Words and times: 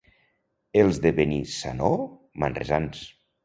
Els 0.83 0.97
de 1.03 1.11
Benissanó, 1.21 1.93
manresans. 2.47 3.09